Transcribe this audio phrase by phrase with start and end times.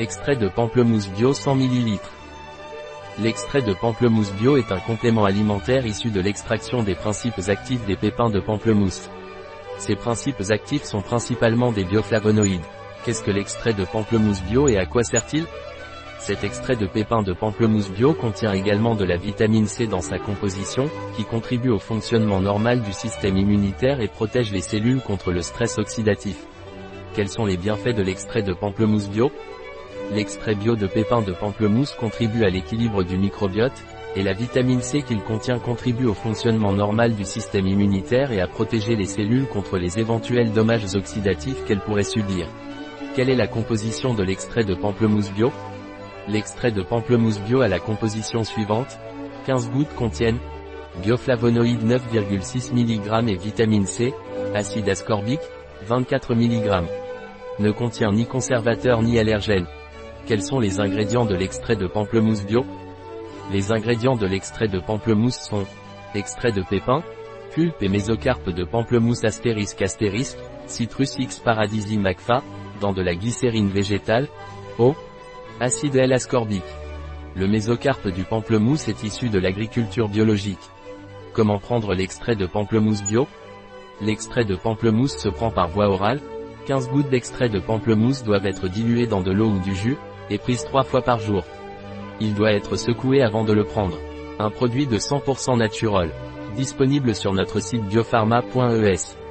[0.00, 2.00] Extrait de pamplemousse bio 100 ml.
[3.20, 7.94] L'extrait de pamplemousse bio est un complément alimentaire issu de l'extraction des principes actifs des
[7.94, 9.08] pépins de pamplemousse.
[9.78, 12.64] Ces principes actifs sont principalement des bioflavonoïdes.
[13.04, 15.46] Qu'est-ce que l'extrait de pamplemousse bio et à quoi sert-il?
[16.18, 20.18] Cet extrait de pépins de pamplemousse bio contient également de la vitamine C dans sa
[20.18, 25.42] composition, qui contribue au fonctionnement normal du système immunitaire et protège les cellules contre le
[25.42, 26.38] stress oxydatif.
[27.14, 29.30] Quels sont les bienfaits de l'extrait de pamplemousse bio?
[30.12, 33.82] L'extrait bio de pépins de pamplemousse contribue à l'équilibre du microbiote,
[34.16, 38.46] et la vitamine C qu'il contient contribue au fonctionnement normal du système immunitaire et à
[38.46, 42.46] protéger les cellules contre les éventuels dommages oxydatifs qu'elles pourraient subir.
[43.16, 45.52] Quelle est la composition de l'extrait de pamplemousse bio?
[46.28, 48.98] L'extrait de pamplemousse bio a la composition suivante.
[49.46, 50.38] 15 gouttes contiennent
[51.02, 54.14] bioflavonoïde 9,6 mg et vitamine C,
[54.54, 55.40] acide ascorbique,
[55.86, 56.84] 24 mg.
[57.58, 59.66] Ne contient ni conservateur ni allergène.
[60.26, 62.64] Quels sont les ingrédients de l'extrait de pamplemousse bio?
[63.52, 65.66] Les ingrédients de l'extrait de pamplemousse sont
[66.14, 67.02] extrait de pépins,
[67.54, 72.42] pulpe et mésocarpe de pamplemousse astérisque astérisque, citrus X paradisi macfa,
[72.80, 74.28] dans de la glycérine végétale,
[74.78, 74.94] eau,
[75.60, 76.62] acide L-ascorbique.
[77.36, 80.70] Le mésocarpe du pamplemousse est issu de l'agriculture biologique.
[81.34, 83.28] Comment prendre l'extrait de pamplemousse bio?
[84.00, 86.20] L'extrait de pamplemousse se prend par voie orale,
[86.66, 89.98] 15 gouttes d'extrait de pamplemousse doivent être diluées dans de l'eau ou du jus,
[90.30, 91.44] et prise trois fois par jour.
[92.20, 93.98] Il doit être secoué avant de le prendre.
[94.38, 96.10] Un produit de 100% naturel.
[96.56, 99.23] Disponible sur notre site biopharma.es.